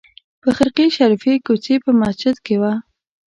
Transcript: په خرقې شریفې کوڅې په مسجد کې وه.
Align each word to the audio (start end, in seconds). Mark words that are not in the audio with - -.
په 0.41 0.49
خرقې 0.57 0.87
شریفې 0.97 1.33
کوڅې 1.45 1.75
په 1.83 1.91
مسجد 2.01 2.35
کې 2.45 2.55
وه. 2.61 2.73